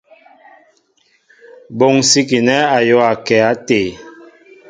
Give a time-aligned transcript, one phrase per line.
[1.77, 3.79] Mɓonsikinɛ ayōōakɛ até.